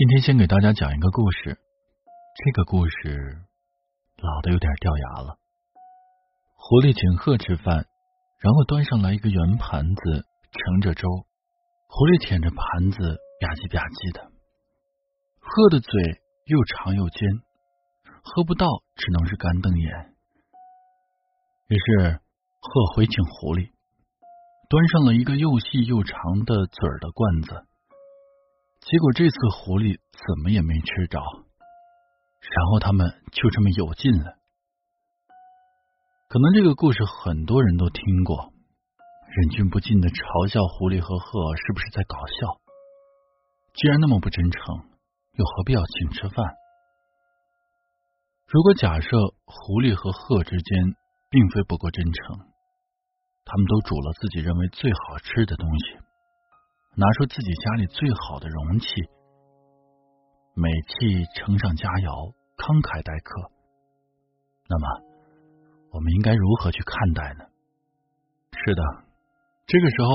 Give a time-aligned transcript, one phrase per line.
[0.00, 1.58] 今天先给大家讲一个故事，
[2.42, 3.36] 这个故事
[4.16, 5.36] 老的有点掉牙了。
[6.56, 7.84] 狐狸请鹤吃饭，
[8.38, 10.24] 然后端上来一个圆盘子，
[10.56, 11.06] 盛着粥。
[11.86, 12.96] 狐狸舔着盘子
[13.44, 14.32] 吧唧吧唧的。
[15.38, 15.92] 鹤的嘴
[16.46, 17.20] 又长又尖，
[18.24, 20.14] 喝不到，只能是干瞪眼。
[21.68, 22.20] 于是
[22.62, 23.68] 鹤回请狐狸，
[24.70, 27.68] 端上了一个又细又长的嘴儿的罐子。
[28.80, 34.40] 结果这次狐狸怎么也没吃着，然后他们就这么有劲了。
[36.28, 38.52] 可能这个故事很多人都听过，
[39.28, 42.58] 忍俊不禁的嘲笑狐狸和鹤是不是在搞笑？
[43.74, 44.58] 既然那么不真诚，
[45.36, 46.40] 又何必要请吃饭？
[48.48, 49.10] 如果假设
[49.44, 50.96] 狐狸和鹤之间
[51.28, 52.48] 并非不够真诚，
[53.44, 55.99] 他们都煮了自己认为最好吃的东西。
[57.00, 58.86] 拿出自己家里最好的容器，
[60.52, 63.40] 美器盛上佳肴，慷慨待客。
[64.68, 64.84] 那么，
[65.92, 67.48] 我们应该如何去看待呢？
[68.52, 68.82] 是的，
[69.64, 70.12] 这个时候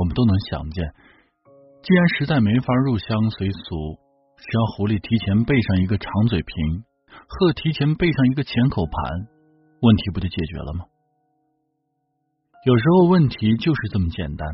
[0.00, 0.88] 我们都能想见，
[1.84, 4.00] 既然实在没法入乡随俗，
[4.40, 6.88] 只要狐狸提前备上一个长嘴瓶，
[7.28, 9.28] 鹤提前备上一个浅口盘，
[9.84, 10.88] 问题不就解决了吗？
[12.64, 14.48] 有时候问题就是这么简单。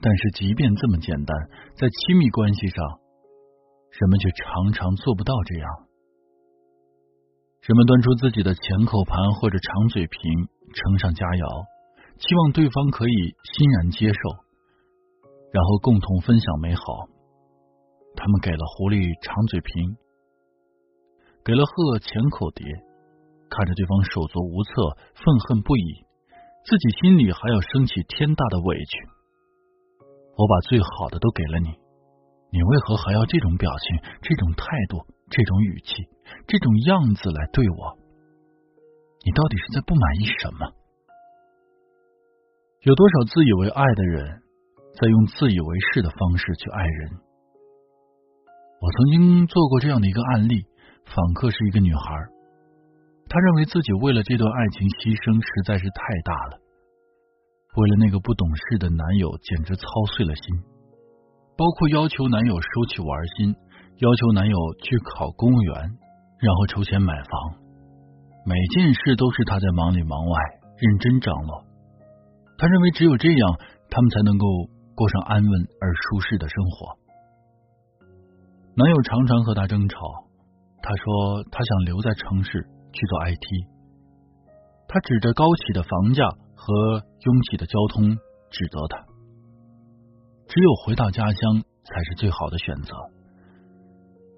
[0.00, 1.36] 但是，即便这么简单，
[1.74, 2.84] 在亲密关系上，
[3.98, 5.68] 人们却常常做不到这样。
[7.66, 10.20] 人们端出自己的浅口盘或者长嘴瓶，
[10.72, 11.66] 盛上佳肴，
[12.16, 14.20] 期望对方可以欣然接受，
[15.50, 16.82] 然后共同分享美好。
[18.14, 19.98] 他们给了狐狸长嘴瓶，
[21.44, 22.64] 给了鹤浅口碟，
[23.50, 26.06] 看着对方手足无措，愤恨不已，
[26.64, 29.17] 自己心里还要升起天大的委屈。
[30.38, 31.66] 我把最好的都给了你，
[32.54, 36.06] 你为何还要这种表情、这种态度、这种语气、
[36.46, 37.98] 这种样子来对我？
[39.26, 40.72] 你到底是在不满意什么？
[42.82, 44.40] 有多少自以为爱的人，
[44.94, 47.10] 在用自以为是的方式去爱人？
[48.80, 50.62] 我曾经做过这样的一个案例，
[51.04, 52.14] 访客是一个女孩，
[53.28, 56.60] 她认为自己为了这段爱情牺牲实在是太大了。
[57.76, 59.84] 为了那个不懂事的男友，简直操
[60.16, 60.56] 碎了心，
[61.56, 63.54] 包括要求男友收起玩心，
[63.98, 65.74] 要求男友去考公务员，
[66.40, 67.32] 然后筹钱买房，
[68.44, 70.40] 每件事都是他在忙里忙外
[70.76, 71.64] 认真张罗。
[72.58, 73.58] 他认为只有这样，
[73.90, 74.46] 他们才能够
[74.96, 76.98] 过上安稳而舒适的生活。
[78.74, 79.98] 男友常常和他争吵，
[80.82, 83.46] 他说他想留在城市去做 IT，
[84.88, 86.24] 他指着高起的房价。
[86.58, 86.74] 和
[87.22, 88.18] 拥挤的交通
[88.50, 88.98] 指责他，
[90.48, 92.92] 只有回到家乡才是最好的选择。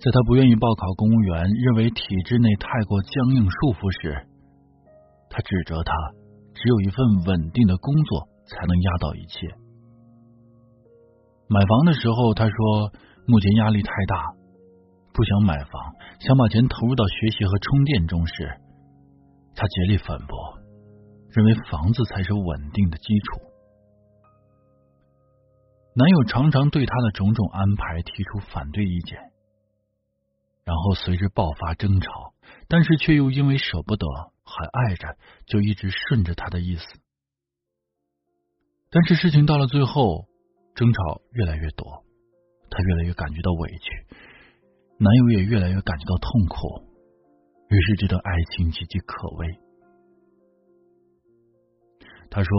[0.01, 4.29] 在他不愿意报考公务员，认为体制内太过僵硬束缚时，
[5.31, 5.93] 他指责他
[6.55, 9.49] 只有一份稳定的工作才能压倒一切。
[11.49, 12.93] 买房的时候，他说
[13.27, 14.37] 目前压力太大，
[15.13, 15.73] 不想买房，
[16.21, 18.61] 想把钱投入到学习和充电中时，
[19.57, 20.60] 他竭力反驳。
[21.33, 23.41] 认为房子才是稳定的基础。
[25.95, 29.19] 男友常常对她的种种安排提出反对意见，
[30.65, 32.33] 然后随之爆发争吵，
[32.69, 34.07] 但是却又因为舍不得
[34.45, 36.85] 还爱着，就一直顺着他的意思。
[38.91, 40.27] 但是事情到了最后，
[40.75, 42.05] 争吵越来越多，
[42.71, 44.17] 她越来越感觉到委屈，
[44.99, 46.91] 男友也越来越感觉到痛苦，
[47.69, 49.70] 于是这段爱情岌岌可危。
[52.31, 52.51] 他说：“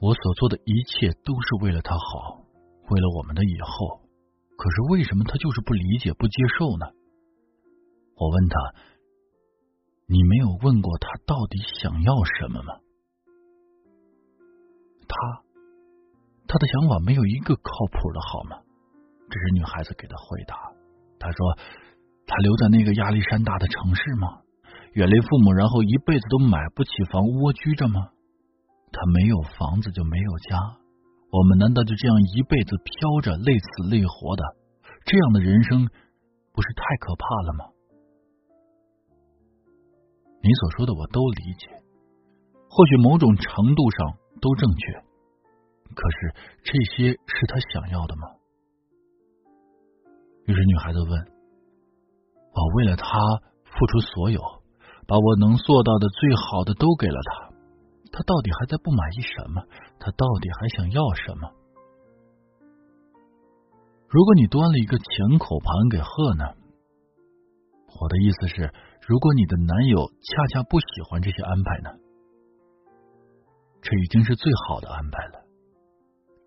[0.00, 2.44] 我所做的一切都是为了他好，
[2.90, 4.02] 为了我们的以后。
[4.56, 6.86] 可是为什么他就是不理解、不接受呢？”
[8.20, 8.74] 我问他
[10.06, 12.74] ：“你没有问过他到底想要什么吗？”
[15.08, 15.42] 他
[16.46, 18.58] 他的想法没有一个靠谱的，好吗？
[19.30, 20.54] 这是女孩子给的回答。
[21.18, 21.56] 他说
[22.26, 24.42] ：“他留在那个压力山大的城市吗？
[24.92, 28.10] 远离父母，然后一辈子都买不起房，蜗居着吗？”
[28.92, 30.58] 他没有房子就没有家，
[31.30, 34.42] 我们难道就这样一辈子飘着累死累活的？
[35.04, 35.88] 这样的人生
[36.52, 37.64] 不是太可怕了吗？
[40.42, 41.68] 你所说的我都理解，
[42.70, 44.92] 或许某种程度上都正确，
[45.94, 48.22] 可是这些是他想要的吗？
[50.46, 51.10] 于是女孩子问
[52.54, 53.18] ：“我为了他
[53.64, 54.40] 付出所有，
[55.06, 57.47] 把我能做到的最好的都给了他。”
[58.12, 59.62] 他到底还在不满意什么？
[59.98, 61.52] 他到底还想要什么？
[64.08, 66.44] 如果你端了一个浅口盘给贺呢？
[68.00, 68.72] 我的意思是，
[69.06, 71.90] 如果你的男友恰恰不喜欢这些安排呢？
[73.80, 75.44] 这已经是最好的安排了，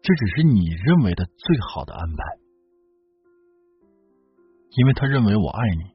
[0.02, 2.24] 这只是你认为的最好的安排，
[4.72, 5.92] 因为他认为我爱你。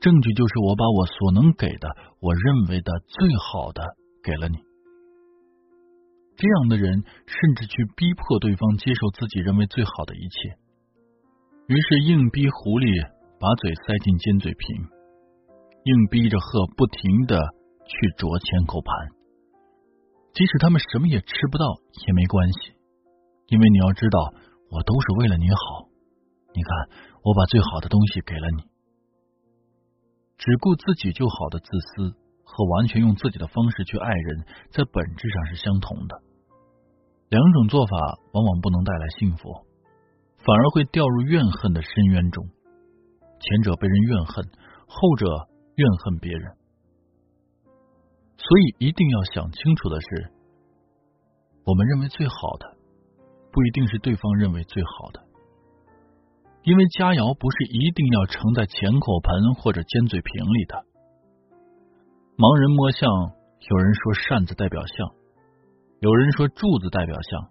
[0.00, 1.88] 证据就是我把我所能给的，
[2.20, 3.82] 我认为的最好的
[4.22, 4.65] 给了你。
[6.36, 10.58] 这样的人甚至去逼迫对方接受自己认为最好的一切，
[11.66, 12.86] 于是硬逼狐狸
[13.40, 14.76] 把嘴塞进尖嘴瓶，
[15.84, 17.40] 硬逼着鹤不停的
[17.88, 18.92] 去啄千口盘。
[20.36, 21.64] 即使他们什么也吃不到
[22.06, 22.76] 也没关系，
[23.48, 24.20] 因为你要知道，
[24.68, 25.88] 我都是为了你好。
[26.52, 26.68] 你看，
[27.24, 28.68] 我把最好的东西给了你。
[30.36, 32.12] 只顾自己就好的自私
[32.46, 36.22] 和完全用自己的方式去爱人，在本质上是相同的。
[37.28, 37.96] 两种做法
[38.32, 39.66] 往往不能带来幸福，
[40.38, 42.46] 反而会掉入怨恨的深渊中。
[43.40, 44.44] 前者被人怨恨，
[44.86, 45.26] 后者
[45.74, 46.54] 怨恨别人。
[48.38, 50.30] 所以一定要想清楚的是，
[51.64, 52.76] 我们认为最好的，
[53.50, 55.26] 不一定是对方认为最好的。
[56.62, 60.84] 因为佳肴不是一定要盛在前口盆或者尖嘴瓶里的。
[62.36, 63.08] 盲人摸象，
[63.64, 65.08] 有人说扇子代表象，
[66.00, 67.48] 有人说柱子代表象。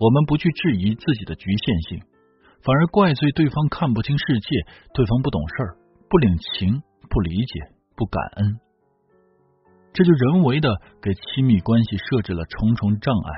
[0.00, 2.00] 我们不去质疑自己的局限性，
[2.64, 4.64] 反而怪罪对方看不清世界，
[4.94, 5.76] 对方不懂事儿，
[6.08, 6.80] 不领情，
[7.10, 7.60] 不理解，
[7.96, 8.56] 不感恩。
[9.92, 13.30] 这就人为的给亲密关系设置了重重障碍。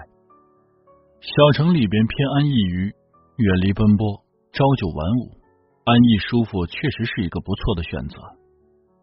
[1.19, 2.95] 小城里边偏安一隅，
[3.43, 4.23] 远离奔波，
[4.53, 5.35] 朝九晚五，
[5.83, 8.19] 安逸舒服，确实是一个不错的选择。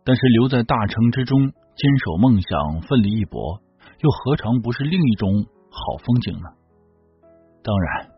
[0.10, 3.62] 但是留在大城之中，坚守梦想，奋力一搏，
[4.02, 6.50] 又何尝不是另一种好风景呢？
[7.62, 8.10] 当然，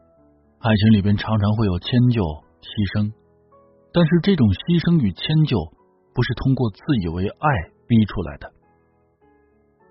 [0.59, 2.23] 爱情里边常常会有迁就、
[2.63, 3.11] 牺牲，
[3.91, 5.59] 但是这种牺牲与迁就，
[6.15, 7.47] 不是通过自以为爱
[7.91, 8.47] 逼出来的。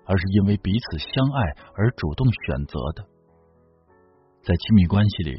[0.09, 1.37] 而是因为彼此相爱
[1.77, 3.05] 而主动选择的，
[4.41, 5.37] 在亲密关系里，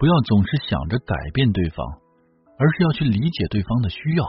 [0.00, 1.84] 不要总是想着改变对方，
[2.56, 4.24] 而是要去理解对方的需要，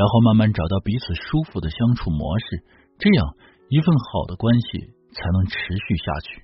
[0.00, 2.64] 然后慢慢找到彼此舒服的相处模式，
[2.96, 3.36] 这样
[3.68, 4.78] 一份好的关系
[5.12, 6.40] 才能持续下去。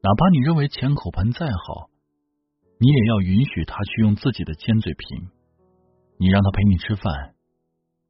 [0.00, 1.90] 哪怕你认为前口盆再好，
[2.78, 5.30] 你也要允许他去用自己的尖嘴瓶，
[6.20, 7.34] 你让他陪你吃饭。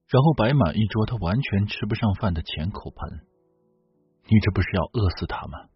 [0.09, 3.21] 然后摆满一桌他完全吃不上饭的浅口盆，
[4.29, 5.73] 你这不是要饿死他吗？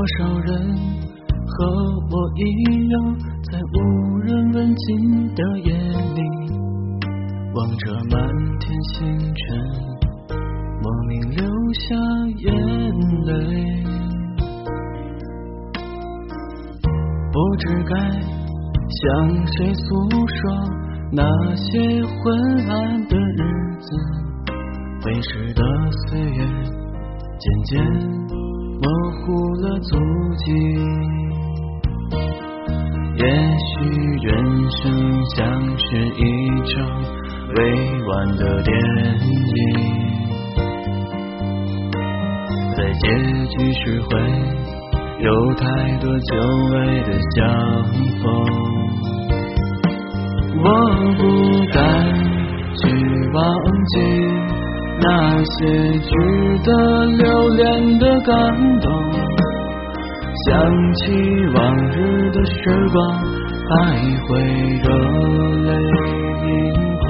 [0.00, 0.74] 多少人
[1.44, 1.66] 和
[2.10, 3.14] 我一样，
[3.52, 6.22] 在无人问津的夜里，
[7.54, 8.26] 望着满
[8.60, 9.58] 天星辰，
[10.80, 11.44] 莫名流
[11.74, 11.94] 下
[12.38, 12.50] 眼
[13.26, 13.84] 泪。
[17.30, 17.94] 不知该
[18.88, 20.40] 向谁诉说
[21.12, 23.90] 那些昏暗的日子，
[25.02, 25.62] 飞逝的
[26.08, 26.48] 岁月
[27.38, 28.39] 渐渐。
[28.82, 29.90] 模糊了足
[30.36, 30.46] 迹，
[33.16, 33.24] 也
[33.66, 33.70] 许
[34.22, 34.28] 人
[34.70, 34.80] 生
[35.36, 35.38] 像
[35.78, 36.20] 是一
[36.64, 36.72] 场
[37.56, 37.58] 未
[38.06, 38.68] 完的电
[39.26, 39.36] 影，
[42.74, 43.04] 在结
[43.48, 44.08] 局时会
[45.20, 45.64] 有太
[45.98, 46.28] 多久
[46.72, 47.38] 违的相
[48.22, 48.24] 逢，
[50.56, 50.64] 我
[51.18, 51.20] 不
[51.70, 51.78] 敢
[52.76, 52.80] 去
[53.34, 53.38] 忘
[53.88, 53.94] 记。
[55.02, 56.10] 那些值
[56.62, 58.36] 得留恋的感
[58.80, 58.92] 动，
[60.46, 60.48] 想
[60.94, 61.02] 起
[61.54, 62.52] 往日的时
[62.92, 62.98] 光，
[63.68, 63.76] 还
[64.26, 64.28] 会
[64.82, 64.86] 热
[65.64, 65.68] 泪
[66.44, 66.50] 盈
[66.98, 67.08] 眶。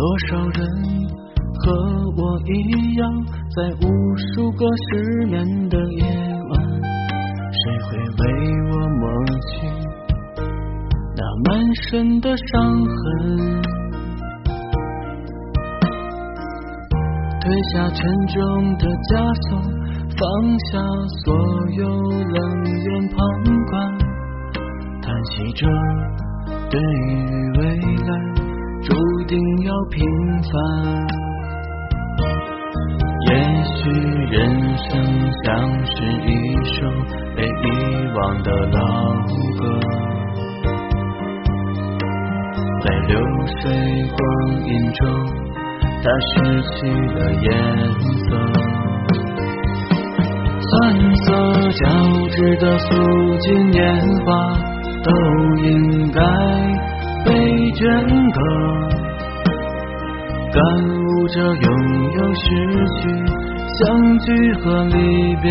[0.00, 0.64] 多少人
[1.60, 1.70] 和
[2.16, 3.04] 我一样，
[3.54, 6.02] 在无数个失眠的夜
[6.48, 6.52] 晚，
[7.52, 8.22] 谁会为
[8.70, 9.02] 我抹
[9.44, 9.52] 去
[11.14, 11.50] 那满
[11.82, 12.48] 身的伤
[12.86, 13.60] 痕？
[17.42, 18.38] 推下沉重
[18.78, 19.12] 的枷
[19.50, 19.60] 锁，
[20.16, 20.24] 放
[20.70, 20.80] 下
[21.24, 21.28] 所
[21.76, 23.18] 有冷眼旁
[23.68, 23.70] 观，
[25.02, 25.68] 叹息着
[26.70, 27.10] 对于
[27.58, 27.69] 未
[29.88, 30.04] 平
[30.42, 30.52] 凡。
[33.28, 33.30] 也
[33.64, 33.78] 许
[34.30, 34.36] 人
[34.76, 34.88] 生
[35.44, 35.46] 像
[35.86, 35.92] 是
[36.26, 36.28] 一
[36.64, 36.76] 首
[37.36, 37.46] 被遗
[38.16, 38.78] 忘的老
[39.58, 39.60] 歌，
[42.82, 43.12] 在流
[43.60, 43.62] 水
[44.16, 44.18] 光
[44.66, 45.00] 阴中。
[46.02, 46.32] 它失
[46.62, 47.46] 去了颜
[48.24, 48.28] 色，
[50.62, 50.68] 酸
[51.14, 51.26] 涩
[51.72, 51.82] 交
[52.30, 52.88] 织的素
[53.40, 53.78] 锦年
[54.24, 54.28] 华
[55.04, 55.08] 都
[55.58, 56.20] 应该
[57.26, 57.28] 被
[57.72, 57.82] 镌
[58.32, 58.99] 刻。
[60.52, 61.66] 感悟着拥
[62.12, 62.44] 有、失
[62.96, 63.00] 去、
[63.78, 64.96] 相聚和离
[65.36, 65.46] 别。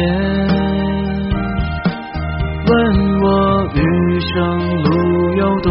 [2.67, 2.71] 问
[3.21, 3.25] 我
[3.73, 3.79] 余
[4.19, 4.35] 生
[4.83, 4.87] 路
[5.37, 5.69] 有多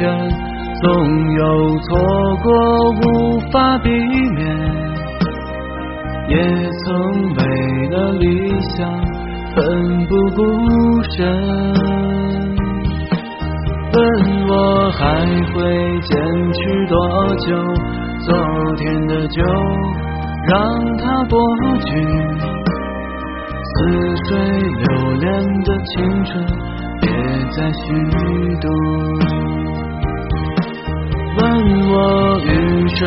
[0.00, 0.04] 远？
[0.82, 0.88] 总
[1.34, 1.88] 有错
[2.42, 2.48] 过
[2.92, 4.40] 无法避免，
[6.28, 6.34] 也
[6.84, 6.88] 曾
[7.34, 7.40] 为
[7.90, 8.24] 了理
[8.60, 8.78] 想
[9.54, 10.38] 奋不顾
[11.10, 11.18] 身。
[13.92, 13.98] 问
[14.48, 14.98] 我还
[15.52, 16.16] 会坚
[16.54, 16.58] 持
[16.88, 16.96] 多
[17.36, 17.48] 久？
[18.22, 18.34] 昨
[18.76, 19.42] 天的酒
[20.46, 21.38] 让它过
[21.86, 21.90] 去，
[23.64, 23.76] 似
[24.28, 24.86] 水流
[25.16, 25.24] 年
[25.64, 26.44] 的青春
[27.00, 27.10] 别
[27.50, 27.80] 再虚
[28.60, 28.68] 度。
[31.38, 31.40] 问
[31.88, 31.94] 我
[32.44, 33.00] 余生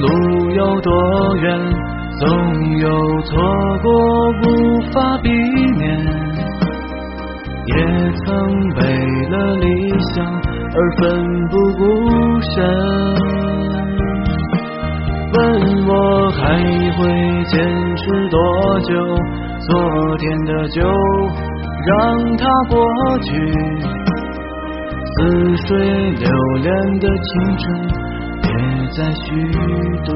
[0.00, 0.06] 路
[0.52, 0.90] 有多
[1.38, 1.58] 远，
[2.20, 2.88] 总有
[3.22, 3.28] 错
[3.82, 3.90] 过
[4.42, 4.44] 无
[4.92, 5.28] 法避
[5.78, 5.98] 免，
[7.66, 7.74] 也
[8.24, 8.28] 曾
[8.76, 8.80] 为
[9.30, 9.66] 了理
[10.14, 10.24] 想
[10.74, 11.80] 而奋不顾
[12.42, 13.39] 身。
[15.32, 16.40] 问我还
[16.96, 17.56] 会坚
[17.96, 18.94] 持多久？
[19.60, 20.80] 昨天的酒
[21.86, 22.78] 让它过
[23.20, 23.28] 去。
[25.12, 25.68] 似水
[26.12, 26.68] 流年
[26.98, 27.64] 的青春，
[28.42, 28.48] 别
[28.96, 29.24] 再虚
[30.04, 30.08] 度。